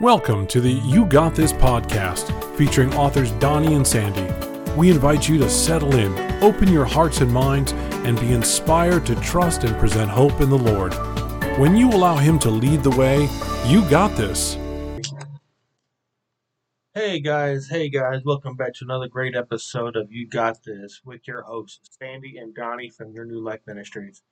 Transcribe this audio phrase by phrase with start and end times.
[0.00, 4.26] Welcome to the You Got This podcast featuring authors Donnie and Sandy.
[4.72, 7.70] We invite you to settle in, open your hearts and minds,
[8.02, 10.94] and be inspired to trust and present hope in the Lord.
[11.60, 13.28] When you allow Him to lead the way,
[13.68, 14.58] you got this.
[16.92, 21.28] Hey guys, hey guys, welcome back to another great episode of You Got This with
[21.28, 24.24] your hosts, Sandy and Donnie from Your New Life Ministries.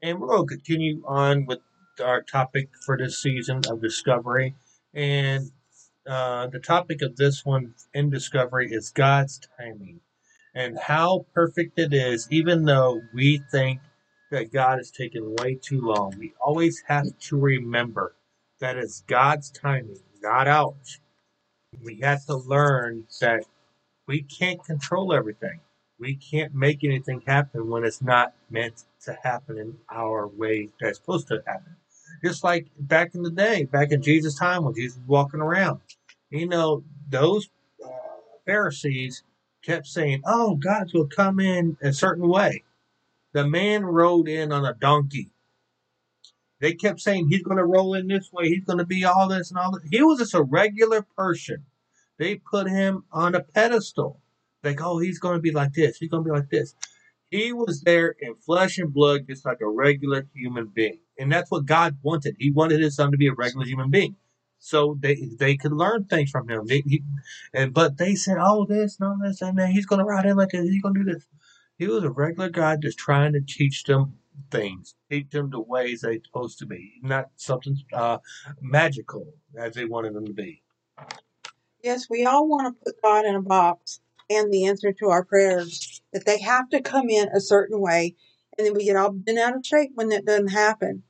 [0.00, 1.58] And we're going to continue on with
[2.02, 4.54] our topic for this season of discovery.
[4.94, 5.50] And
[6.06, 10.00] uh, the topic of this one in discovery is God's timing
[10.54, 13.80] and how perfect it is, even though we think
[14.30, 16.14] that God is taking way too long.
[16.18, 18.14] We always have to remember
[18.60, 21.00] that it's God's timing, not ours.
[21.84, 23.44] We have to learn that
[24.06, 25.60] we can't control everything.
[25.98, 30.98] We can't make anything happen when it's not meant to happen in our way that's
[30.98, 31.76] supposed to happen.
[32.22, 35.80] Just like back in the day, back in Jesus' time when Jesus was walking around.
[36.30, 37.48] You know, those
[37.84, 37.88] uh,
[38.46, 39.22] Pharisees
[39.64, 42.64] kept saying, Oh, God will come in a certain way.
[43.32, 45.30] The man rode in on a donkey.
[46.60, 48.48] They kept saying he's going to roll in this way.
[48.48, 49.82] He's going to be all this and all that.
[49.90, 51.64] He was just a regular person.
[52.18, 54.20] They put him on a pedestal.
[54.62, 55.96] Like, oh, he's going to be like this.
[55.96, 56.74] He's going to be like this.
[57.30, 60.98] He was there in flesh and blood, just like a regular human being.
[61.18, 62.36] And that's what God wanted.
[62.38, 64.16] He wanted his son to be a regular human being.
[64.58, 66.66] So they they could learn things from him.
[66.66, 67.02] They, he,
[67.54, 70.50] and but they said, "Oh, this, no, this, and then he's to ride in like
[70.50, 70.68] this.
[70.68, 71.26] He's to do this."
[71.78, 74.18] He was a regular guy, just trying to teach them
[74.50, 78.18] things, teach them the ways they're supposed to be, not something uh,
[78.60, 80.62] magical as they wanted them to be.
[81.82, 85.24] Yes, we all want to put God in a box and the answer to our
[85.24, 88.14] prayers that they have to come in a certain way,
[88.56, 91.02] and then we get all bent out of shape when that doesn't happen.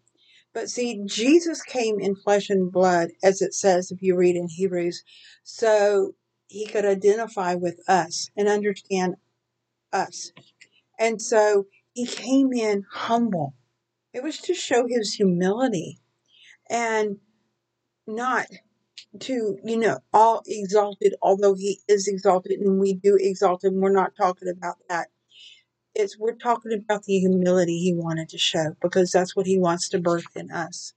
[0.52, 4.48] But see, Jesus came in flesh and blood, as it says if you read in
[4.48, 5.04] Hebrews,
[5.44, 6.14] so
[6.48, 9.14] he could identify with us and understand
[9.92, 10.32] us.
[10.98, 13.54] And so he came in humble.
[14.12, 16.00] It was to show his humility
[16.69, 17.19] and
[18.06, 18.47] not
[19.21, 23.81] to, you know, all exalted, although he is exalted and we do exalt him.
[23.81, 25.09] We're not talking about that
[25.94, 29.89] it's we're talking about the humility he wanted to show because that's what he wants
[29.91, 30.94] to birth in us.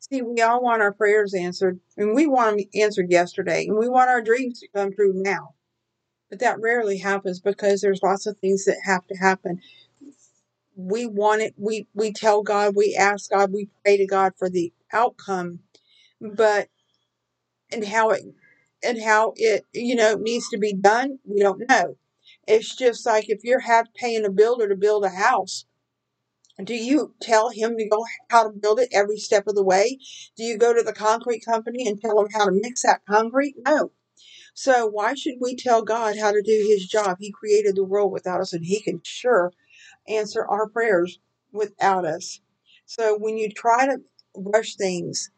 [0.00, 3.88] See, we all want our prayers answered, and we want them answered yesterday, and we
[3.88, 5.54] want our dreams to come true now.
[6.30, 9.60] But that rarely happens because there's lots of things that have to happen.
[10.76, 14.50] We want it, we we tell God, we ask God, we pray to God for
[14.50, 15.60] the outcome,
[16.20, 16.68] but
[17.72, 18.22] and how it
[18.82, 21.96] and how it you know needs to be done, we don't know.
[22.46, 25.66] It's just like if you're have paying a builder to build a house.
[26.62, 29.98] Do you tell him to go how to build it every step of the way?
[30.36, 33.54] Do you go to the concrete company and tell them how to mix that concrete?
[33.66, 33.92] No.
[34.54, 37.16] So why should we tell God how to do his job?
[37.18, 39.52] He created the world without us and he can sure
[40.08, 41.18] answer our prayers
[41.52, 42.40] without us.
[42.84, 44.02] So when you try to
[44.34, 45.30] rush things,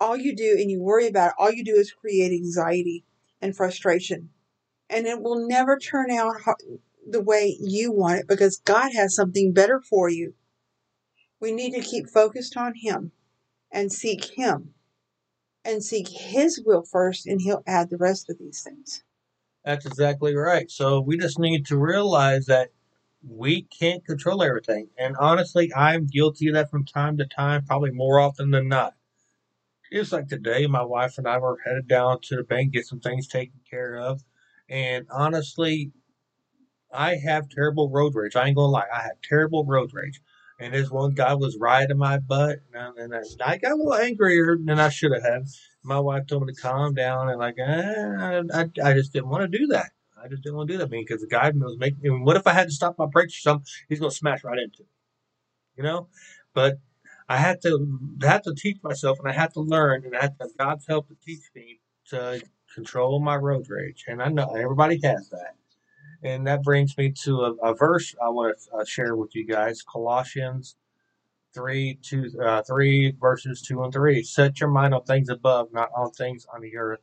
[0.00, 3.04] all you do and you worry about it, all you do is create anxiety
[3.40, 4.30] and frustration
[4.90, 6.36] and it will never turn out
[7.08, 10.34] the way you want it because God has something better for you.
[11.40, 13.12] We need to keep focused on Him
[13.72, 14.74] and seek Him
[15.64, 19.02] and seek His will first, and He'll add the rest of these things.
[19.64, 20.70] That's exactly right.
[20.70, 22.68] So we just need to realize that
[23.26, 24.88] we can't control everything.
[24.98, 28.94] And honestly, I'm guilty of that from time to time, probably more often than not.
[29.96, 32.98] It's like today, my wife and I were headed down to the bank, get some
[32.98, 34.24] things taken care of.
[34.68, 35.92] And honestly,
[36.92, 38.34] I have terrible road rage.
[38.34, 40.20] I ain't gonna lie, I have terrible road rage.
[40.58, 44.80] And this one guy was riding my butt, and I, got a little angrier than
[44.80, 45.22] I should have.
[45.22, 45.46] Had.
[45.84, 49.42] My wife told me to calm down, and like, eh, I, I just didn't want
[49.42, 49.92] to do that.
[50.20, 50.86] I just didn't want to do that.
[50.86, 52.24] I mean, because the guy was making.
[52.24, 53.66] What if I had to stop my brakes or something?
[53.88, 54.88] He's gonna smash right into me,
[55.76, 56.08] you know.
[56.52, 56.78] But
[57.28, 60.38] I had to had to teach myself, and I had to learn, and I had
[60.38, 61.80] to God's help to teach me
[62.10, 62.42] to
[62.74, 64.04] control my road rage.
[64.08, 65.54] And I know everybody has that.
[66.22, 69.46] And that brings me to a, a verse I want to uh, share with you
[69.46, 70.76] guys Colossians
[71.54, 74.22] 3, two, uh, 3, verses 2 and 3.
[74.22, 77.00] Set your mind on things above, not on things on the earth.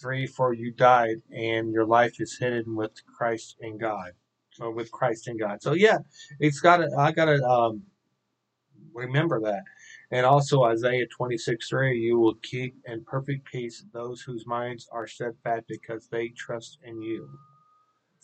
[0.00, 4.12] 3, for you died, and your life is hidden with Christ in God.
[4.52, 5.62] So with Christ in God.
[5.62, 5.98] So yeah,
[6.40, 7.82] it's got to, I got to um,
[8.98, 9.62] remember that.
[10.10, 15.06] And also Isaiah 26 3, you will keep in perfect peace those whose minds are
[15.06, 17.28] steadfast because they trust in you.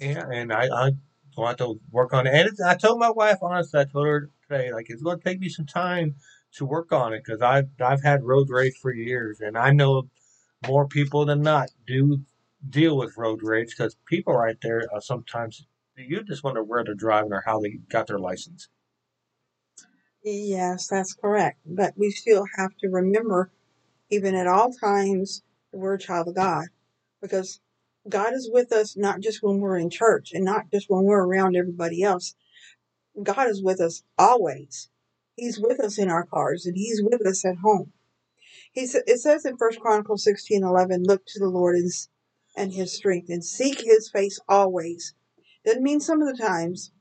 [0.01, 0.91] Yeah, and I, I
[1.37, 2.35] want to work on it.
[2.35, 5.41] And I told my wife, honestly, I told her today, like, it's going to take
[5.41, 6.17] me some time
[6.55, 9.41] to work on it because I've, I've had road rage for years.
[9.41, 10.09] And I know
[10.67, 12.21] more people than not do
[12.69, 15.67] deal with road rage because people right there sometimes
[15.97, 18.69] you just wonder where they're driving or how they got their license.
[20.25, 21.59] Yes, that's correct.
[21.67, 23.53] But we still have to remember,
[24.11, 25.43] even at all times,
[25.73, 26.67] we're a child of God
[27.21, 27.61] because
[28.09, 31.25] God is with us not just when we're in church and not just when we're
[31.25, 32.35] around everybody else.
[33.23, 34.89] God is with us always.
[35.37, 37.93] He's with us in our cars and He's with us at home.
[38.73, 41.91] He sa- it says in First Chronicles sixteen eleven, look to the Lord and,
[42.57, 45.15] and His strength and seek His face always.
[45.65, 46.93] Doesn't mean some of the times,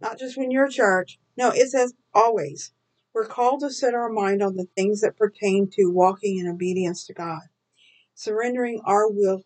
[0.00, 1.18] not just when you're at church.
[1.36, 2.72] No, it says always.
[3.12, 7.06] We're called to set our mind on the things that pertain to walking in obedience
[7.06, 7.42] to God,
[8.14, 9.42] surrendering our will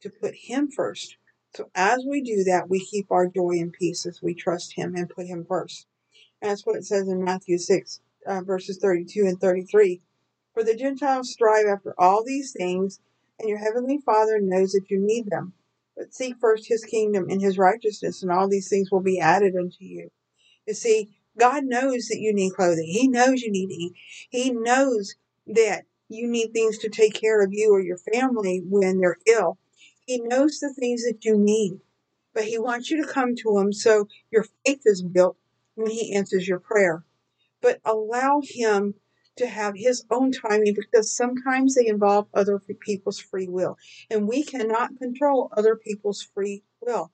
[0.00, 1.16] to put Him first.
[1.54, 4.94] So as we do that, we keep our joy and peace as we trust Him
[4.94, 5.86] and put Him first.
[6.40, 10.02] That's what it says in Matthew 6, uh, verses 32 and 33.
[10.54, 13.00] For the Gentiles strive after all these things,
[13.38, 15.54] and your heavenly Father knows that you need them.
[15.96, 19.56] But seek first His kingdom and His righteousness, and all these things will be added
[19.56, 20.10] unto you.
[20.68, 22.84] You see, God knows that you need clothing.
[22.84, 23.94] He knows you need to eat.
[24.28, 25.14] He knows
[25.46, 29.56] that you need things to take care of you or your family when they're ill.
[30.04, 31.80] He knows the things that you need,
[32.34, 35.38] but He wants you to come to Him so your faith is built
[35.74, 37.02] when He answers your prayer.
[37.62, 38.92] But allow Him
[39.36, 43.78] to have His own timing because sometimes they involve other people's free will,
[44.10, 47.10] and we cannot control other people's free will.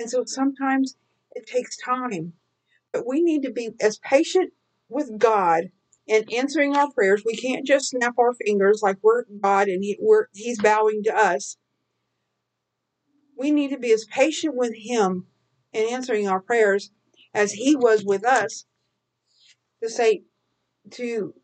[0.00, 0.96] And so sometimes
[1.36, 2.32] it takes time
[2.98, 4.52] but we need to be as patient
[4.88, 5.70] with God
[6.08, 7.22] in answering our prayers.
[7.24, 11.16] We can't just snap our fingers like we're God and he, we're, He's bowing to
[11.16, 11.56] us.
[13.36, 15.28] We need to be as patient with Him
[15.72, 16.90] in answering our prayers
[17.32, 18.64] as He was with us
[19.80, 20.24] to say,
[20.92, 21.34] to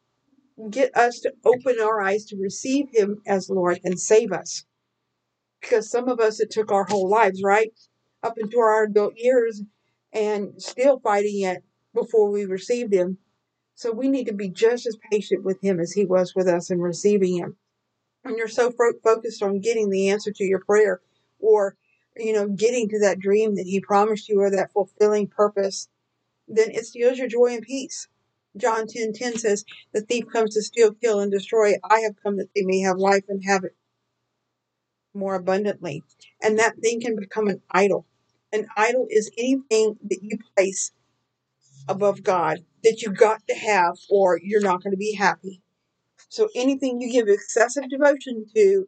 [0.70, 4.64] get us to open our eyes to receive Him as Lord and save us.
[5.60, 7.70] Because some of us, it took our whole lives, right?
[8.24, 9.62] Up into our adult years
[10.14, 13.18] and still fighting it before we received Him.
[13.74, 16.70] So we need to be just as patient with Him as He was with us
[16.70, 17.56] in receiving Him.
[18.22, 21.00] When you're so fo- focused on getting the answer to your prayer
[21.40, 21.76] or,
[22.16, 25.88] you know, getting to that dream that He promised you or that fulfilling purpose,
[26.46, 28.08] then it steals your joy and peace.
[28.56, 31.74] John 10 10 says, The thief comes to steal, kill, and destroy.
[31.82, 33.74] I have come that they may have life and have it
[35.12, 36.04] more abundantly.
[36.42, 38.06] And that thing can become an idol.
[38.54, 40.92] An idol is anything that you place
[41.88, 45.60] above God that you got to have, or you're not going to be happy.
[46.28, 48.86] So anything you give excessive devotion to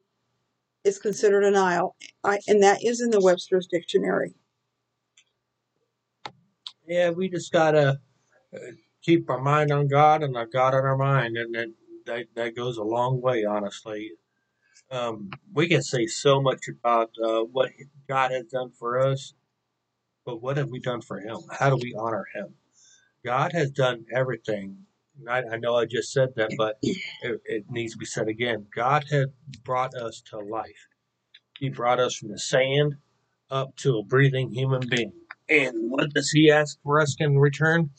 [0.84, 4.34] is considered an idol, and that is in the Webster's Dictionary.
[6.86, 7.98] Yeah, we just gotta
[8.54, 8.58] uh,
[9.02, 11.68] keep our mind on God and our God on our mind, and that
[12.06, 14.12] that, that goes a long way, honestly.
[14.92, 17.70] Um, we can say so much about uh, what
[18.08, 19.34] God has done for us,
[20.26, 21.38] but what have we done for Him?
[21.50, 22.54] How do we honor Him?
[23.24, 24.76] God has done everything.
[25.26, 28.66] I, I know I just said that, but it, it needs to be said again.
[28.74, 29.28] God has
[29.64, 30.88] brought us to life.
[31.58, 32.96] He brought us from the sand
[33.50, 35.12] up to a breathing human being.
[35.48, 37.90] And what does He ask for us in return?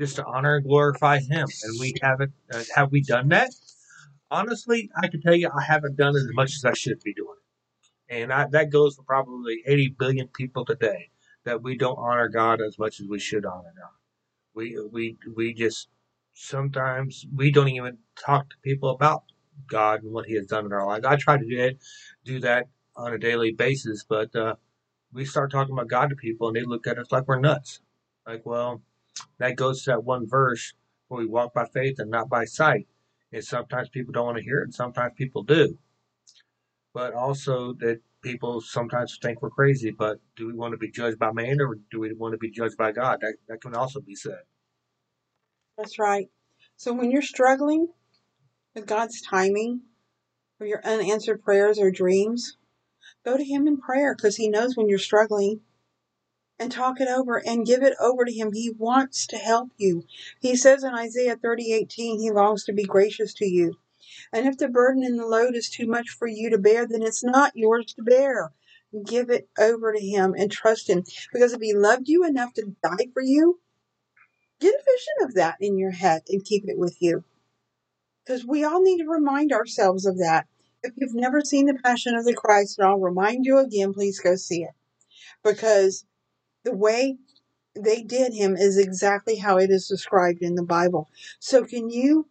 [0.00, 1.46] Just to honor and glorify Him.
[1.62, 2.32] And we haven't.
[2.52, 3.50] Uh, have we done that?
[4.30, 7.36] Honestly, I can tell you, I haven't done as much as I should be doing.
[8.08, 11.10] And I, that goes for probably 80 billion people today
[11.44, 13.90] that we don't honor God as much as we should honor God.
[14.54, 15.88] We we we just
[16.34, 19.24] sometimes we don't even talk to people about
[19.68, 21.04] God and what He has done in our lives.
[21.04, 21.76] I try to do that,
[22.24, 24.54] do that on a daily basis, but uh,
[25.12, 27.80] we start talking about God to people and they look at us like we're nuts.
[28.26, 28.82] Like, well,
[29.38, 30.72] that goes to that one verse
[31.08, 32.86] where we walk by faith and not by sight.
[33.32, 35.76] And sometimes people don't want to hear it, and sometimes people do.
[36.92, 39.92] But also that people sometimes think we're crazy.
[39.92, 42.50] But do we want to be judged by man or do we want to be
[42.50, 43.18] judged by God?
[43.20, 44.40] That that can also be said.
[45.78, 46.28] That's right.
[46.76, 47.88] So when you're struggling
[48.74, 49.82] with God's timing
[50.58, 52.56] or your unanswered prayers or dreams,
[53.24, 55.60] go to Him in prayer because He knows when you're struggling
[56.58, 58.52] and talk it over and give it over to Him.
[58.52, 60.04] He wants to help you.
[60.40, 63.76] He says in Isaiah 30 18, He longs to be gracious to you.
[64.32, 67.02] And if the burden and the load is too much for you to bear, then
[67.02, 68.52] it's not yours to bear.
[69.04, 71.04] Give it over to Him and trust Him.
[71.32, 73.60] Because if He loved you enough to die for you,
[74.60, 77.24] get a vision of that in your head and keep it with you.
[78.24, 80.46] Because we all need to remind ourselves of that.
[80.82, 84.20] If you've never seen The Passion of the Christ, and I'll remind you again, please
[84.20, 84.74] go see it.
[85.42, 86.04] Because
[86.62, 87.18] the way
[87.74, 91.08] they did him is exactly how it is described in the Bible.
[91.38, 92.28] So, can you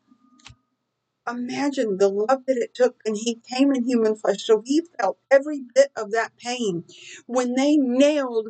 [1.28, 4.46] imagine the love that it took and he came in human flesh.
[4.46, 6.86] So he felt every bit of that pain.
[7.26, 8.50] When they nailed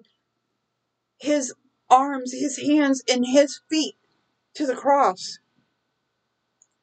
[1.20, 1.54] his
[1.90, 3.96] arms his hands and his feet
[4.54, 5.40] to the cross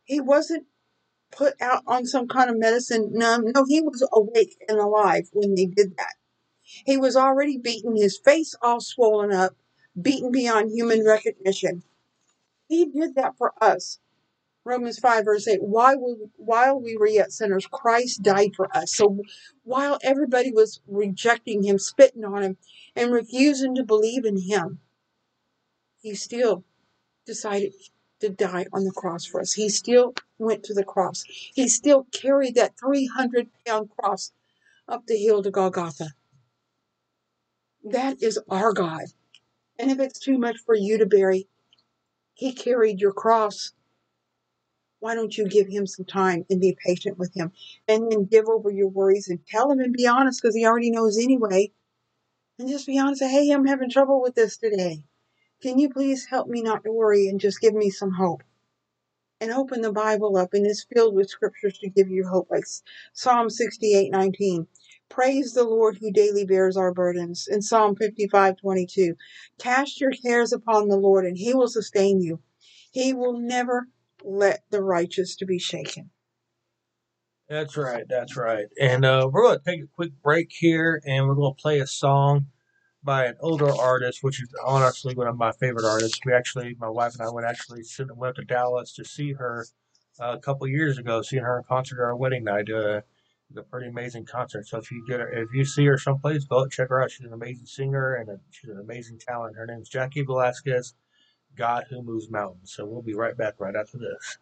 [0.05, 0.67] he wasn't
[1.31, 3.11] put out on some kind of medicine.
[3.13, 6.15] No no he was awake and alive when they did that.
[6.63, 9.57] He was already beaten his face all swollen up
[10.01, 11.83] beaten beyond human recognition.
[12.69, 13.99] He did that for us
[14.65, 18.95] Romans 5, verse 8, while we, while we were yet sinners, Christ died for us.
[18.95, 19.21] So
[19.65, 22.57] while everybody was rejecting him, spitting on him,
[22.95, 24.81] and refusing to believe in him,
[26.03, 26.65] he still
[27.27, 27.73] decided
[28.21, 29.55] to die on the cross for us.
[29.55, 31.25] He still went to the cross.
[31.27, 34.33] He still carried that 300 pound cross
[34.87, 36.09] up the hill to Golgotha.
[37.85, 39.05] That is our God.
[39.79, 41.35] And if it's too much for you to bear,
[42.35, 43.73] he carried your cross
[45.01, 47.53] why don't you give him some time and be patient with him?
[47.89, 50.91] And then give over your worries and tell him and be honest because he already
[50.91, 51.73] knows anyway.
[52.59, 55.05] And just be honest hey i'm having trouble with this today.
[55.63, 58.43] Can you please help me not to worry and just give me some hope?
[59.41, 62.65] And open the bible up and it's filled with scriptures to give you hope like
[63.15, 64.67] psalm 68 19
[65.09, 69.17] praise the lord who daily bears our burdens in psalm 55 22
[69.59, 72.41] cast your cares upon the lord and he will sustain you.
[72.93, 73.89] He will never
[74.25, 76.11] let the righteous to be shaken.
[77.49, 78.05] That's right.
[78.09, 78.67] That's right.
[78.81, 81.81] And uh, we're going to take a quick break here, and we're going to play
[81.81, 82.47] a song
[83.03, 86.21] by an older artist, which is honestly one of my favorite artists.
[86.25, 87.83] We actually, my wife and I went actually
[88.15, 89.67] went to Dallas to see her
[90.21, 92.71] uh, a couple years ago, seeing her in concert at our wedding night.
[92.71, 93.01] Uh,
[93.57, 94.67] a pretty amazing concert.
[94.69, 97.11] So if you get her, if you see her someplace, go check her out.
[97.11, 99.57] She's an amazing singer and a, she's an amazing talent.
[99.57, 100.95] Her name's Jaci Velasquez.
[101.57, 102.73] God who moves mountains.
[102.75, 104.39] So we'll be right back right after this.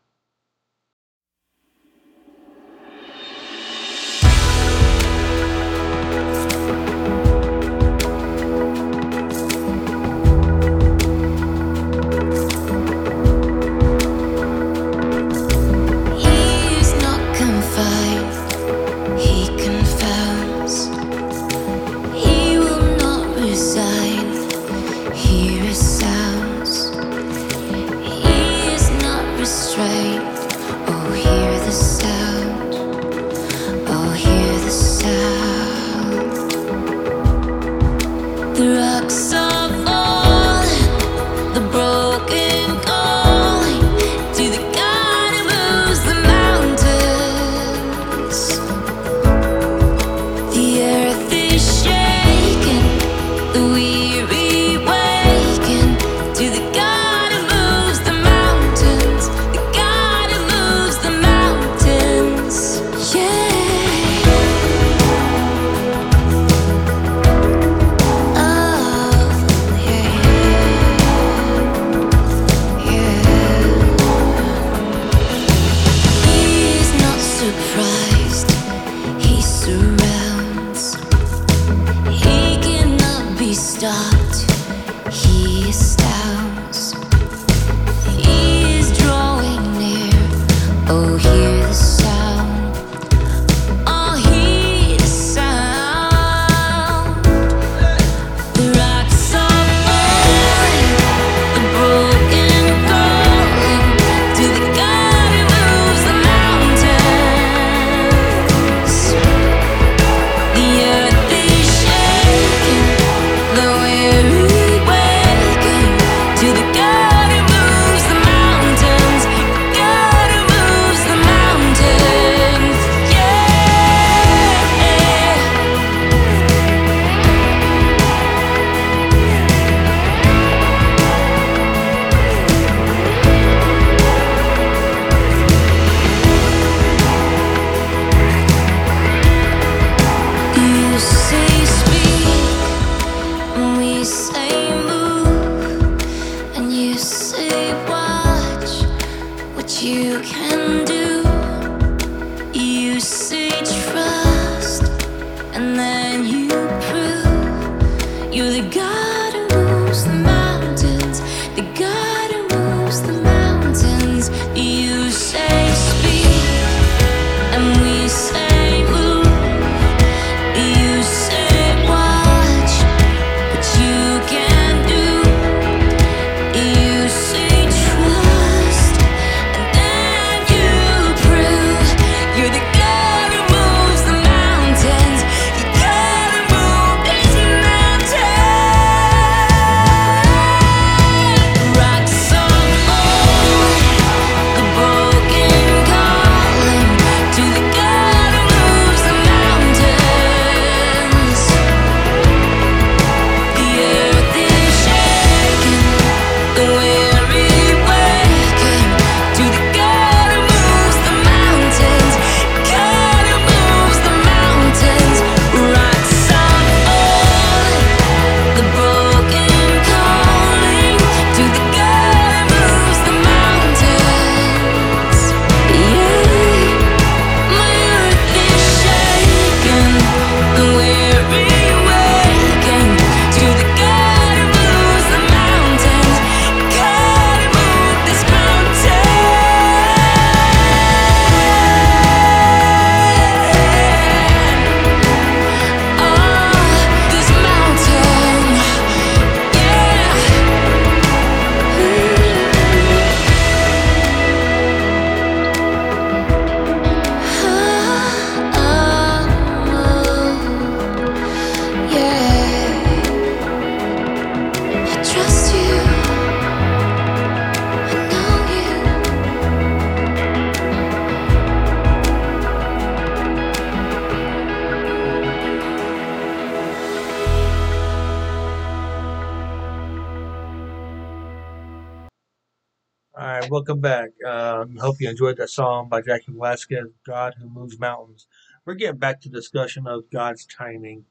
[284.98, 288.26] Hope you enjoyed that song by Jaci Velasquez, God Who Moves Mountains.
[288.64, 291.04] We're getting back to discussion of God's timing.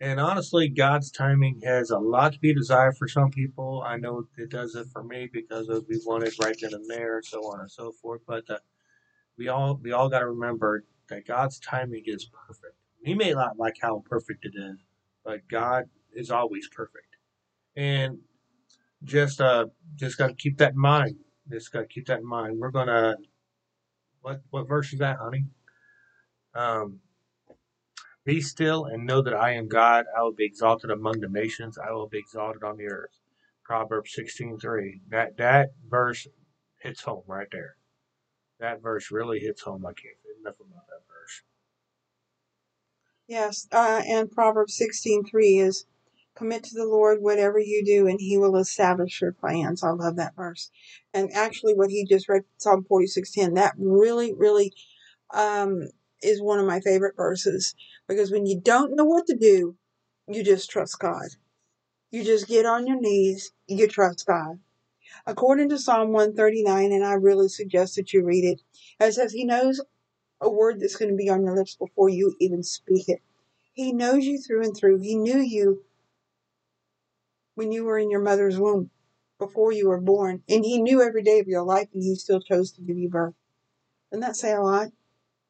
[0.00, 3.84] And honestly, God's timing has a lot to be desired for some people.
[3.86, 6.88] I know it does it for me because of we want it right then and
[6.88, 8.22] there, so on and so forth.
[8.26, 8.56] But uh,
[9.36, 12.76] we all we all got to remember that God's timing is perfect.
[13.04, 14.78] We may not like how perfect it is,
[15.26, 17.18] but God is always perfect.
[17.76, 18.16] And
[19.04, 21.16] just uh just got to keep that in mind.
[21.50, 22.58] Just got to keep that in mind.
[22.58, 23.16] We're gonna
[24.20, 25.44] what what verse is that, honey?
[26.54, 27.00] Um,
[28.24, 30.06] be still and know that I am God.
[30.16, 31.78] I will be exalted among the nations.
[31.78, 33.20] I will be exalted on the earth.
[33.64, 35.00] Proverbs sixteen three.
[35.10, 36.26] That that verse
[36.80, 37.76] hits home right there.
[38.58, 39.86] That verse really hits home.
[39.86, 41.42] I can't say enough about that verse.
[43.28, 45.86] Yes, uh, and Proverbs sixteen three is
[46.36, 49.82] commit to the Lord whatever you do, and He will establish your plans.
[49.82, 50.70] I love that verse.
[51.14, 54.72] And actually, what he just read, Psalm forty six ten, that really, really
[55.34, 55.88] um,
[56.22, 57.74] is one of my favorite verses
[58.08, 59.76] because when you don't know what to do,
[60.28, 61.28] you just trust God.
[62.10, 64.60] You just get on your knees, you trust God.
[65.26, 68.62] According to Psalm 139, and I really suggest that you read it,
[69.00, 69.80] it says, He knows
[70.40, 73.22] a word that's going to be on your lips before you even speak it.
[73.72, 75.00] He knows you through and through.
[75.00, 75.82] He knew you
[77.56, 78.90] when you were in your mother's womb,
[79.38, 82.40] before you were born, and He knew every day of your life, and He still
[82.40, 83.34] chose to give you birth.
[84.12, 84.88] Doesn't that say a lot?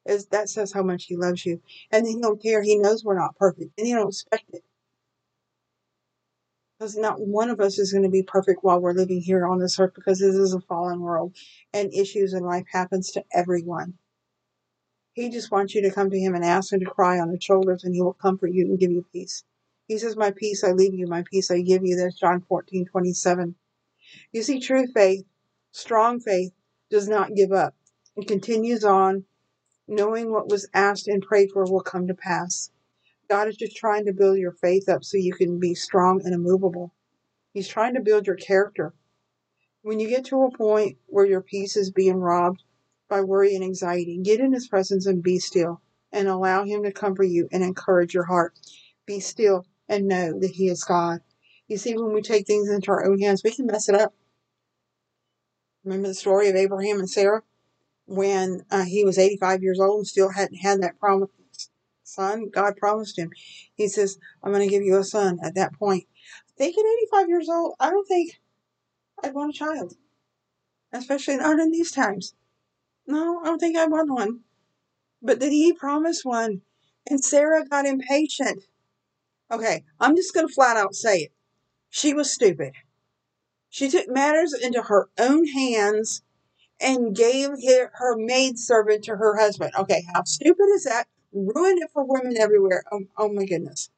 [0.05, 2.63] Is that says how much He loves you, and He don't care.
[2.63, 4.63] He knows we're not perfect, and He don't expect it.
[6.79, 9.59] Because not one of us is going to be perfect while we're living here on
[9.59, 11.35] this earth because this is a fallen world
[11.73, 13.95] and issues in life happens to everyone.
[15.13, 17.43] He just wants you to come to him and ask him to cry on his
[17.43, 19.43] shoulders and he will comfort you and give you peace.
[19.87, 21.95] He says, My peace I leave you, my peace I give you.
[21.95, 23.55] That's John 14, 27.
[24.33, 25.25] You see, true faith,
[25.71, 26.51] strong faith,
[26.89, 27.73] does not give up.
[28.15, 29.25] It continues on,
[29.87, 32.71] knowing what was asked and prayed for will come to pass.
[33.29, 36.33] God is just trying to build your faith up so you can be strong and
[36.33, 36.93] immovable.
[37.53, 38.93] He's trying to build your character.
[39.81, 42.63] When you get to a point where your peace is being robbed
[43.07, 46.91] by worry and anxiety, get in His presence and be still and allow Him to
[46.91, 48.53] comfort you and encourage your heart.
[49.05, 51.21] Be still and know that He is God.
[51.67, 54.13] You see, when we take things into our own hands, we can mess it up.
[55.83, 57.43] Remember the story of Abraham and Sarah?
[58.05, 61.29] When uh, he was 85 years old and still hadn't had that promise
[62.07, 62.49] son.
[62.49, 63.31] God promised him.
[63.75, 66.05] He says, I'm going to give you a son at that point.
[66.57, 68.39] Thinking 85 years old, I don't think
[69.23, 69.93] I'd want a child.
[70.91, 72.33] Especially not in these times.
[73.05, 74.39] No, I don't think I'd want one.
[75.21, 76.61] But did he promise one?
[77.09, 78.63] And Sarah got impatient.
[79.51, 81.31] Okay, I'm just going to flat out say it.
[81.89, 82.73] She was stupid.
[83.69, 86.21] She took matters into her own hands
[86.79, 87.49] and gave
[87.93, 89.71] her maidservant to her husband.
[89.77, 91.07] Okay, how stupid is that?
[91.33, 92.83] ruined it for women everywhere.
[92.91, 93.89] Oh, oh my goodness.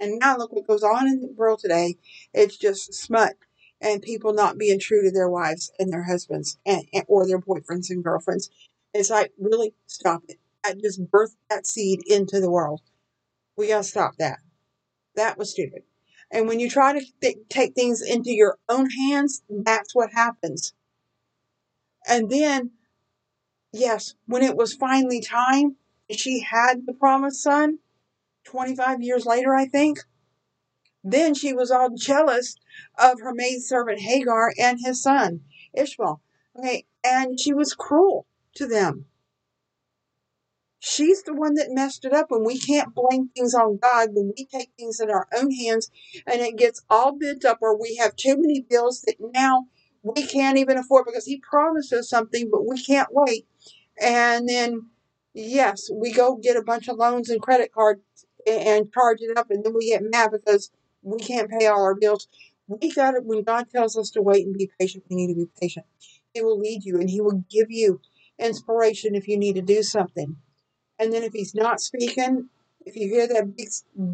[0.00, 1.96] And now look what goes on in the world today.
[2.32, 3.34] It's just smut
[3.80, 7.38] and people not being true to their wives and their husbands and, and or their
[7.40, 8.50] boyfriends and girlfriends.
[8.92, 10.38] It's like, really stop it.
[10.64, 12.80] I just birthed that seed into the world.
[13.56, 14.38] We gotta stop that.
[15.16, 15.82] That was stupid.
[16.30, 20.74] And when you try to th- take things into your own hands, that's what happens.
[22.08, 22.72] And then,
[23.72, 25.76] yes, when it was finally time,
[26.10, 27.78] she had the promised son
[28.44, 29.98] 25 years later, I think.
[31.02, 32.56] Then she was all jealous
[32.98, 35.42] of her maidservant Hagar and his son
[35.74, 36.20] Ishmael.
[36.56, 39.06] Okay, and she was cruel to them.
[40.86, 44.34] She's the one that messed it up, and we can't blame things on God when
[44.36, 45.90] we take things in our own hands
[46.26, 49.64] and it gets all bent up, or we have too many bills that now
[50.02, 53.46] we can't even afford because He promised us something, but we can't wait.
[53.98, 54.90] And then
[55.32, 58.02] yes, we go get a bunch of loans and credit cards
[58.46, 60.70] and charge it up, and then we get mad because
[61.00, 62.28] we can't pay all our bills.
[62.68, 65.04] We got it when God tells us to wait and be patient.
[65.08, 65.86] We need to be patient.
[66.34, 68.02] He will lead you, and He will give you
[68.38, 70.36] inspiration if you need to do something.
[70.98, 72.48] And then if He's not speaking,
[72.86, 73.68] if you hear that big,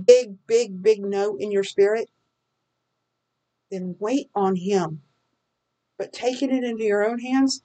[0.07, 2.09] big, big, big note in your spirit,
[3.71, 5.03] then wait on Him.
[5.99, 7.63] But taking it into your own hands,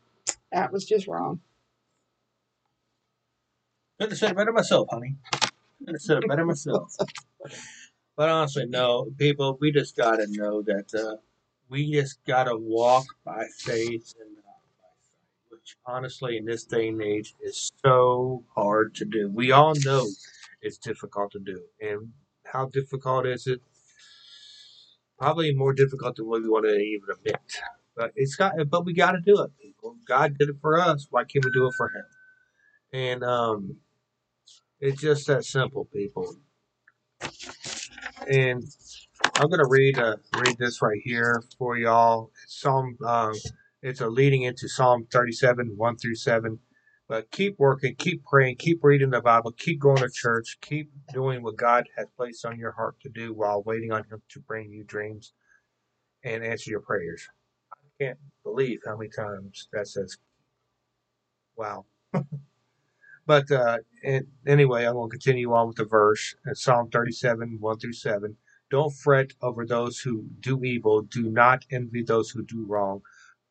[0.51, 1.41] that was just wrong.
[3.99, 5.15] Have said better myself, honey.
[5.85, 6.93] Could said better myself.
[8.17, 11.17] but honestly, no, people, we just gotta know that uh,
[11.69, 14.34] we just gotta walk by faith and
[15.65, 19.31] which honestly, in this day and age, is so hard to do.
[19.33, 20.05] We all know
[20.61, 22.09] it's difficult to do, and
[22.43, 23.61] how difficult is it?
[25.17, 27.41] Probably more difficult than what we want to even admit.
[27.95, 29.95] But it's got, but we got to do it, people.
[30.07, 31.07] God did it for us.
[31.09, 32.05] Why can't we do it for Him?
[32.93, 33.77] And um,
[34.79, 36.35] it's just that simple, people.
[38.29, 38.63] And
[39.35, 42.31] I'm gonna read uh, read this right here for y'all.
[42.45, 42.97] Psalm.
[43.03, 43.33] Um,
[43.81, 46.59] it's a leading into Psalm 37, 1 through 7.
[47.07, 51.43] But keep working, keep praying, keep reading the Bible, keep going to church, keep doing
[51.43, 54.71] what God has placed on your heart to do while waiting on Him to bring
[54.71, 55.33] you dreams
[56.23, 57.27] and answer your prayers.
[57.71, 60.17] I can't believe how many times that says,
[61.55, 61.85] wow.
[63.27, 66.33] but uh, and anyway, I'm going to continue on with the verse.
[66.47, 68.35] In Psalm 37, 1 through 7.
[68.71, 71.03] Don't fret over those who do evil.
[71.03, 73.03] Do not envy those who do wrong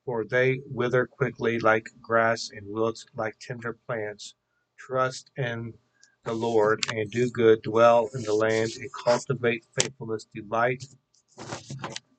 [0.05, 4.35] for they wither quickly like grass and wilt like tender plants.
[4.79, 5.75] Trust in
[6.25, 10.27] the Lord and do good, dwell in the land and cultivate faithfulness.
[10.35, 10.85] Delight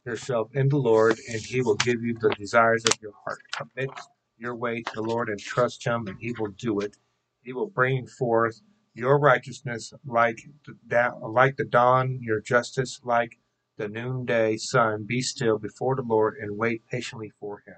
[0.06, 3.40] yourself in the Lord, and he will give you the desires of your heart.
[3.54, 3.90] Commit
[4.38, 6.98] your way to the Lord and trust him, and he will do it.
[7.44, 8.62] He will bring forth
[8.94, 13.40] your righteousness like the, like the dawn, your justice like
[13.78, 17.76] the noonday sun, be still before the Lord and wait patiently for him.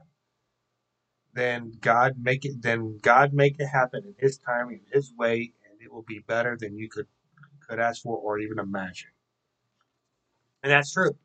[1.33, 5.53] Then God make it then God make it happen in his time in his way
[5.69, 7.07] and it will be better than you could
[7.67, 9.11] could ask for or even imagine.
[10.63, 11.17] And that's true.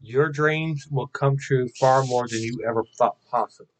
[0.00, 3.74] Your dreams will come true far more than you ever thought possible.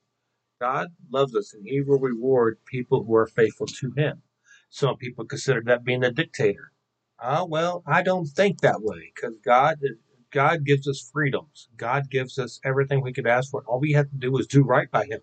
[0.60, 4.22] God loves us and he will reward people who are faithful to him.
[4.70, 6.72] Some people consider that being a dictator.
[7.18, 9.98] Ah, uh, well, I don't think that way because God is
[10.32, 11.68] God gives us freedoms.
[11.76, 13.64] God gives us everything we could ask for.
[13.66, 15.20] All we have to do is do right by Him.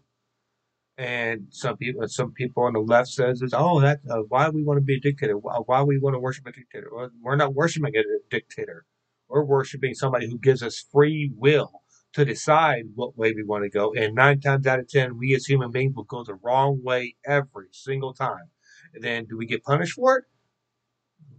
[0.97, 4.63] And some people, some people on the left says, is, "Oh, that uh, why we
[4.63, 5.35] want to be a dictator?
[5.37, 6.89] Why, we want to worship a dictator?
[7.21, 8.85] We're not worshiping a dictator.
[9.29, 11.81] We're worshiping somebody who gives us free will
[12.13, 13.93] to decide what way we want to go.
[13.93, 17.15] And nine times out of ten, we as human beings will go the wrong way
[17.25, 18.49] every single time.
[18.95, 20.23] And then, do we get punished for it?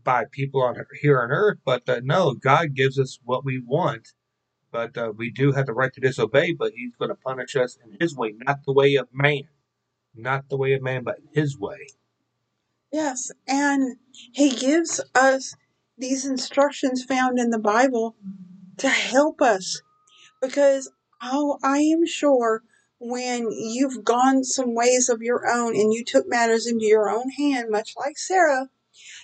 [0.04, 4.08] By people on here on earth, but uh, no, God gives us what we want.
[4.70, 7.78] But uh, we do have the right to disobey, but He's going to punish us
[7.84, 9.42] in His way, not the way of man.
[10.14, 11.86] Not the way of man, but His way.
[12.92, 15.54] Yes, and He gives us
[15.96, 18.16] these instructions found in the Bible
[18.78, 19.82] to help us.
[20.40, 20.90] Because
[21.22, 22.62] oh, I am sure
[23.00, 27.30] when you've gone some ways of your own and you took matters into your own
[27.30, 28.68] hand, much like Sarah,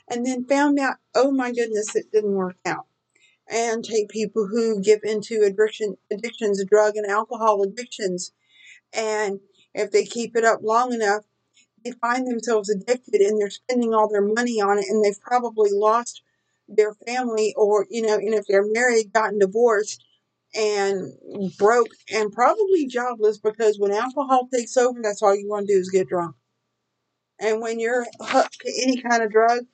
[0.09, 2.87] and then found out, oh my goodness, it didn't work out.
[3.51, 8.33] And take people who give into addiction, addictions, drug and alcohol addictions,
[8.93, 9.41] and
[9.75, 11.25] if they keep it up long enough,
[11.85, 15.71] they find themselves addicted and they're spending all their money on it, and they've probably
[15.73, 16.23] lost
[16.69, 20.03] their family, or you know, and if they're married, gotten divorced,
[20.55, 21.13] and
[21.59, 25.79] broke, and probably jobless because when alcohol takes over, that's all you want to do
[25.79, 26.37] is get drunk.
[27.39, 29.65] And when you're hooked to any kind of drug,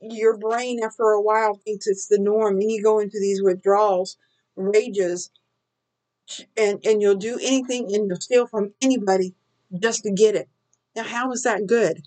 [0.00, 2.58] your brain after a while thinks it's the norm.
[2.58, 4.16] And you go into these withdrawals
[4.56, 5.30] rages
[6.56, 9.34] and and you'll do anything and you'll steal from anybody
[9.78, 10.48] just to get it.
[10.94, 12.02] Now how is that good?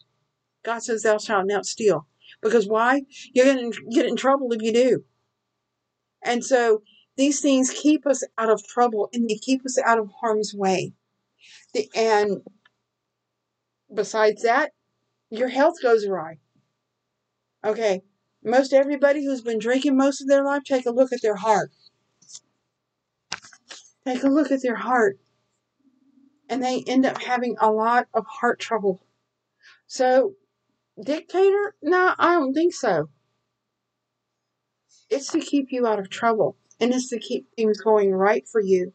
[0.64, 2.08] God says thou shalt not steal.
[2.42, 3.04] Because why?
[3.34, 5.04] You're going to get in trouble if you do.
[6.22, 6.84] And so
[7.18, 10.94] these things keep us out of trouble and they keep us out of harm's way.
[11.96, 12.42] And
[13.94, 14.72] besides that
[15.30, 16.38] your health goes awry
[17.64, 18.04] Okay,
[18.44, 21.72] most everybody who's been drinking most of their life, take a look at their heart.
[24.06, 25.20] Take a look at their heart.
[26.50, 29.04] And they end up having a lot of heart trouble.
[29.88, 30.36] So,
[31.04, 31.76] dictator?
[31.82, 33.10] No, I don't think so.
[35.10, 38.62] It's to keep you out of trouble, and it's to keep things going right for
[38.62, 38.94] you.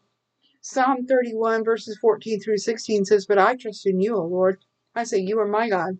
[0.61, 4.57] Psalm 31, verses 14 through 16 says, But I trust in you, O Lord.
[4.95, 5.99] I say, You are my God.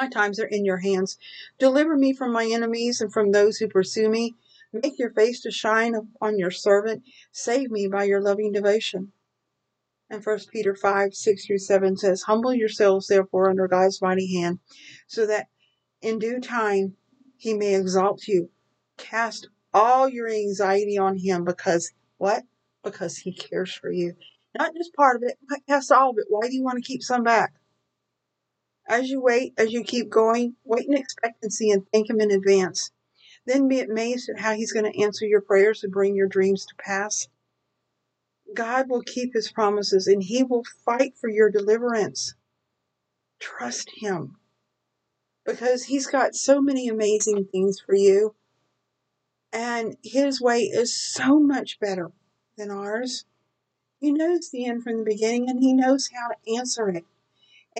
[0.00, 1.18] My times are in your hands.
[1.58, 4.34] Deliver me from my enemies and from those who pursue me.
[4.72, 7.02] Make your face to shine upon your servant.
[7.32, 9.12] Save me by your loving devotion.
[10.08, 14.60] And 1 Peter 5, 6 through 7 says, Humble yourselves, therefore, under God's mighty hand,
[15.06, 15.48] so that
[16.00, 16.96] in due time
[17.36, 18.48] he may exalt you.
[18.96, 22.44] Cast all your anxiety on him because what?
[22.82, 24.14] Because he cares for you.
[24.58, 26.24] Not just part of it, but cast all of it.
[26.30, 27.52] Why do you want to keep some back?
[28.90, 32.90] As you wait, as you keep going, wait in expectancy and thank Him in advance.
[33.46, 36.66] Then be amazed at how He's going to answer your prayers and bring your dreams
[36.66, 37.28] to pass.
[38.52, 42.34] God will keep His promises and He will fight for your deliverance.
[43.38, 44.38] Trust Him
[45.46, 48.34] because He's got so many amazing things for you.
[49.52, 52.10] And His way is so much better
[52.58, 53.24] than ours.
[54.00, 57.04] He knows the end from the beginning and he knows how to answer it.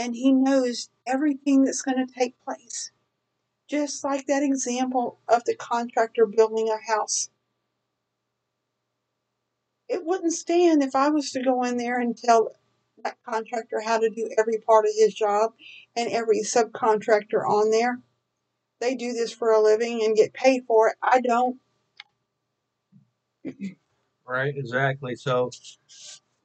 [0.00, 2.90] And he knows everything that's going to take place.
[3.68, 7.28] Just like that example of the contractor building a house.
[9.90, 12.52] It wouldn't stand if I was to go in there and tell
[13.04, 15.52] that contractor how to do every part of his job
[15.94, 18.00] and every subcontractor on there.
[18.80, 20.96] They do this for a living and get paid for it.
[21.02, 21.60] I don't.
[24.26, 25.16] Right, exactly.
[25.16, 25.50] So,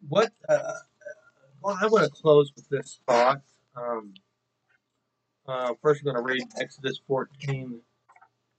[0.09, 0.73] what uh,
[1.65, 3.41] well, I want to close with this thought.
[3.75, 4.13] Um,
[5.47, 7.81] uh, first, we're going to read Exodus 14,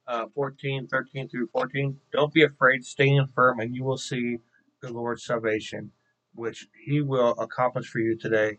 [0.09, 1.97] uh, 14, 13 through 14.
[2.13, 4.39] Don't be afraid, stand firm, and you will see
[4.83, 5.93] the Lord's salvation,
[6.35, 8.59] which he will accomplish for you today.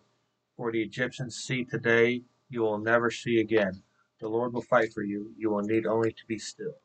[0.55, 3.83] For the Egyptians see today, you will never see again.
[4.21, 5.33] The Lord will fight for you.
[5.38, 6.75] You will need only to be still.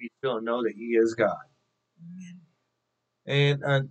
[0.00, 1.38] Be still and know that he is God.
[3.30, 3.82] And uh,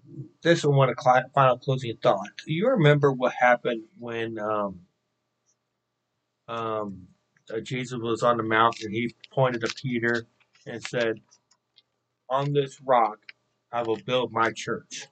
[0.43, 2.27] this is one of cl- final closing thought.
[2.45, 4.81] You remember what happened when um,
[6.49, 7.07] um,
[7.49, 8.87] uh, Jesus was on the mountain?
[8.87, 10.25] And he pointed to Peter
[10.67, 11.21] and said,
[12.29, 13.19] "On this rock,
[13.71, 15.07] I will build my church."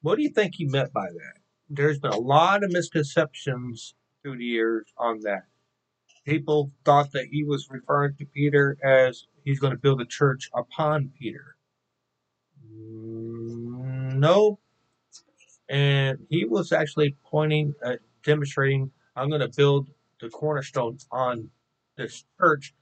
[0.00, 1.40] What do you think he meant by that?
[1.68, 5.44] There's been a lot of misconceptions through the years on that.
[6.24, 10.48] People thought that he was referring to Peter as he's going to build a church
[10.54, 11.53] upon Peter.
[12.74, 14.58] Mm, no.
[15.68, 19.88] And he was actually pointing, uh, demonstrating, I'm going to build
[20.20, 21.50] the cornerstone on
[21.96, 22.74] this church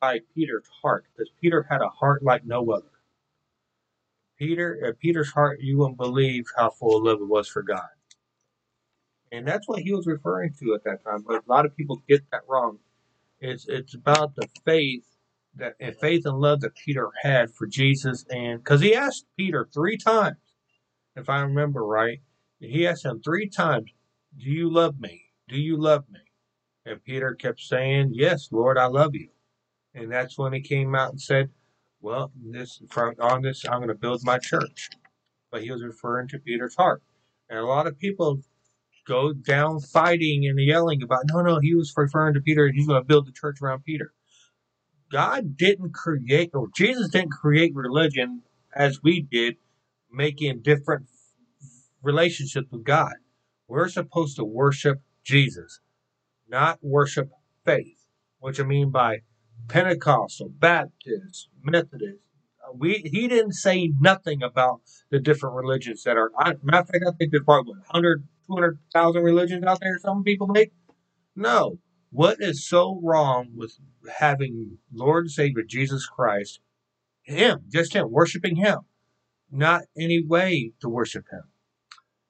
[0.00, 2.90] by Peter's heart, because Peter had a heart like no other.
[4.38, 7.88] Peter, uh, Peter's heart, you wouldn't believe how full of love it was for God.
[9.32, 11.24] And that's what he was referring to at that time.
[11.26, 12.78] But a lot of people get that wrong.
[13.40, 15.04] It's it's about the faith
[15.58, 19.68] that and faith and love that Peter had for Jesus, and because he asked Peter
[19.72, 20.38] three times,
[21.16, 22.20] if I remember right,
[22.60, 23.90] he asked him three times,
[24.36, 25.32] "Do you love me?
[25.48, 26.20] Do you love me?"
[26.86, 29.30] And Peter kept saying, "Yes, Lord, I love you."
[29.94, 31.50] And that's when he came out and said,
[32.00, 34.90] "Well, this from on this, I'm going to build my church."
[35.50, 37.02] But he was referring to Peter's heart,
[37.48, 38.42] and a lot of people
[39.06, 43.02] go down fighting and yelling about, "No, no, he was referring to Peter, he's going
[43.02, 44.12] to build the church around Peter."
[45.10, 48.42] God didn't create, or Jesus didn't create religion
[48.74, 49.56] as we did,
[50.10, 51.06] making different
[52.02, 53.14] relationships with God.
[53.66, 55.80] We're supposed to worship Jesus,
[56.48, 57.30] not worship
[57.64, 58.06] faith,
[58.40, 59.18] which I mean by
[59.68, 62.20] Pentecostal, Baptist, Methodist.
[62.66, 66.30] Uh, we he didn't say nothing about the different religions that are.
[66.38, 69.98] I, matter of fact, I think there's probably 100, 200,000 religions out there.
[69.98, 70.72] Some people make.
[71.36, 71.78] No,
[72.10, 76.60] what is so wrong with having Lord and Savior Jesus Christ,
[77.22, 78.80] Him, just Him, worshiping Him,
[79.50, 81.44] not any way to worship Him?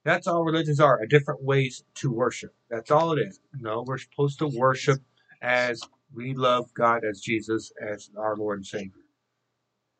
[0.03, 2.55] That's all religions are, different ways to worship.
[2.69, 3.39] That's all it is.
[3.53, 4.99] No, we're supposed to worship
[5.41, 5.81] as
[6.13, 9.03] we love God as Jesus as our Lord and Savior.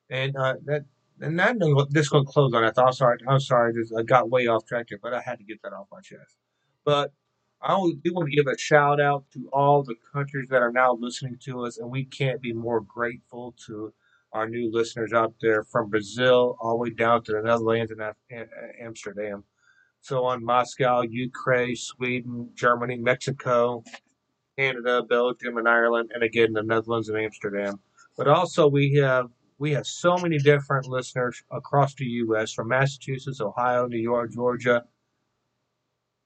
[0.09, 0.85] And uh, that
[1.21, 2.63] and that this going to close on.
[2.63, 5.43] I thought, sorry, I'm sorry, I got way off track here, but I had to
[5.43, 6.37] get that off my chest.
[6.85, 7.11] But
[7.62, 10.93] I do want to give a shout out to all the countries that are now
[10.93, 13.93] listening to us, and we can't be more grateful to
[14.32, 18.02] our new listeners out there from Brazil all the way down to the Netherlands and
[18.02, 18.13] uh,
[18.80, 19.43] Amsterdam.
[20.02, 23.84] So on Moscow, Ukraine, Sweden, Germany, Mexico,
[24.58, 27.80] Canada, Belgium, and Ireland, and again the Netherlands and Amsterdam.
[28.17, 32.54] But also we have we have so many different listeners across the U.S.
[32.54, 34.86] from Massachusetts, Ohio, New York, Georgia,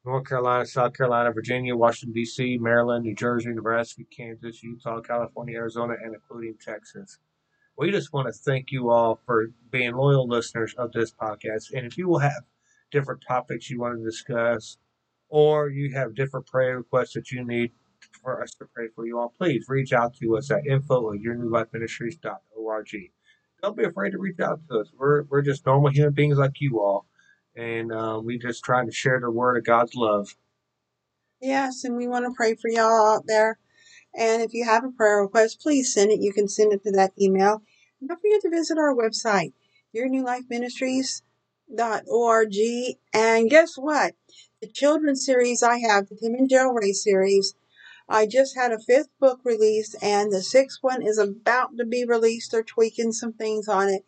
[0.05, 5.95] North Carolina, South Carolina, Virginia, Washington, D.C., Maryland, New Jersey, Nebraska, Kansas, Utah, California, Arizona,
[6.03, 7.19] and including Texas.
[7.77, 11.73] We just want to thank you all for being loyal listeners of this podcast.
[11.73, 12.43] And if you will have
[12.91, 14.77] different topics you want to discuss,
[15.29, 17.71] or you have different prayer requests that you need
[18.21, 21.21] for us to pray for you all, please reach out to us at info at
[21.21, 23.11] yournewlifeministries.org.
[23.61, 24.91] Don't be afraid to reach out to us.
[24.97, 27.05] We're, we're just normal human beings like you all
[27.55, 30.35] and uh, we just trying to share the word of God's love.
[31.41, 33.59] Yes, and we want to pray for y'all out there.
[34.15, 36.21] And if you have a prayer request, please send it.
[36.21, 37.63] You can send it to that email.
[37.99, 39.53] And don't forget to visit our website,
[39.95, 42.55] yournewlifeministries.org.
[43.13, 44.13] And guess what?
[44.61, 47.55] The children's series I have, the Tim and Jill Ray series,
[48.07, 52.05] I just had a fifth book released, and the sixth one is about to be
[52.05, 52.51] released.
[52.51, 54.05] They're tweaking some things on it,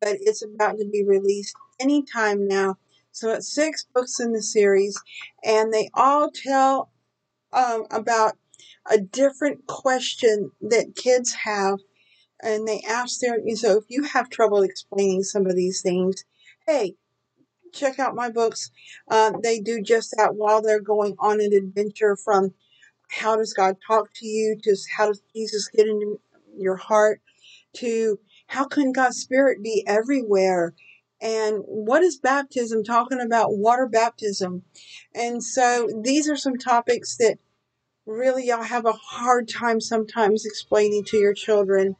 [0.00, 2.76] but it's about to be released anytime now.
[3.16, 5.00] So it's six books in the series,
[5.42, 6.90] and they all tell
[7.50, 8.34] um, about
[8.90, 11.78] a different question that kids have,
[12.42, 13.38] and they ask their.
[13.54, 16.24] So if you have trouble explaining some of these things,
[16.66, 16.96] hey,
[17.72, 18.70] check out my books.
[19.10, 22.52] Um, they do just that while they're going on an adventure from
[23.10, 26.20] how does God talk to you to how does Jesus get into
[26.54, 27.22] your heart
[27.76, 30.74] to how can God's Spirit be everywhere?
[31.20, 32.84] And what is baptism?
[32.84, 34.62] Talking about water baptism.
[35.14, 37.38] And so these are some topics that
[38.06, 41.96] really y'all have a hard time sometimes explaining to your children.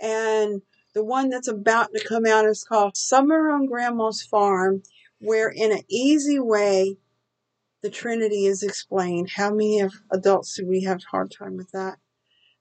[0.00, 0.62] And
[0.94, 4.82] the one that's about to come out is called Summer on Grandma's Farm,
[5.18, 6.98] where in an easy way
[7.82, 9.30] the Trinity is explained.
[9.30, 11.98] How many of adults do we have a hard time with that?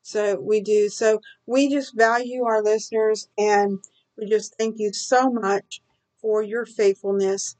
[0.01, 0.89] So we do.
[0.89, 3.80] So we just value our listeners and
[4.17, 5.82] we just thank you so much
[6.21, 7.56] for your faithfulness.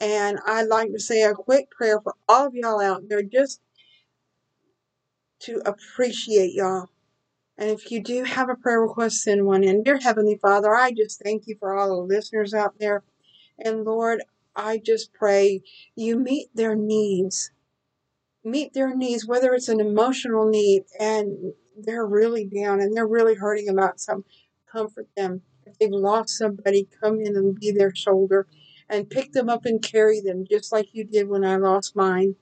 [0.00, 3.60] And I'd like to say a quick prayer for all of y'all out there just
[5.40, 6.90] to appreciate y'all.
[7.58, 9.82] And if you do have a prayer request, send one in.
[9.82, 13.02] Dear Heavenly Father, I just thank you for all the listeners out there.
[13.58, 14.22] And Lord,
[14.54, 15.62] I just pray
[15.94, 17.50] you meet their needs.
[18.44, 23.34] Meet their needs, whether it's an emotional need and they're really down and they're really
[23.34, 24.30] hurting about something.
[24.70, 25.42] comfort them.
[25.66, 28.46] If they've lost somebody, come in and be their shoulder
[28.88, 32.36] and pick them up and carry them, just like you did when I lost mine.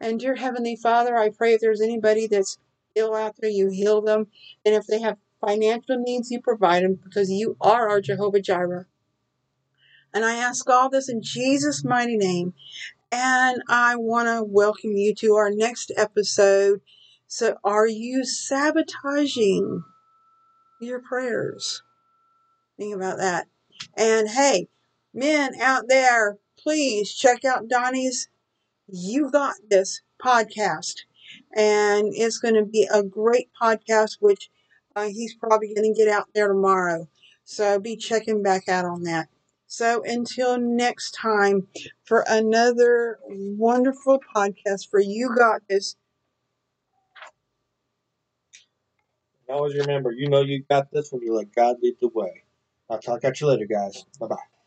[0.00, 2.58] And dear Heavenly Father, I pray if there's anybody that's
[2.94, 4.28] ill out there, you heal them.
[4.64, 8.86] And if they have financial needs, you provide them because you are our Jehovah Jireh.
[10.12, 12.54] And I ask all this in Jesus' mighty name.
[13.12, 16.80] And I want to welcome you to our next episode.
[17.26, 19.82] So, are you sabotaging
[20.80, 21.82] your prayers?
[22.80, 23.46] Think about that.
[23.94, 24.68] And hey,
[25.12, 28.30] men out there, please check out Donnie's
[28.88, 31.00] You Got This podcast.
[31.54, 34.48] And it's going to be a great podcast, which
[34.96, 37.06] uh, he's probably going to get out there tomorrow.
[37.44, 39.28] So be checking back out on that.
[39.66, 41.68] So until next time
[42.04, 45.96] for another wonderful podcast for You Got This.
[49.50, 52.39] Always remember, you know you got this when you let God lead the way.
[52.90, 54.04] I'll talk at you later, guys.
[54.20, 54.59] Bye bye.